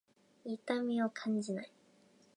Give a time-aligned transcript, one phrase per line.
[0.43, 1.71] 痛みを感じない。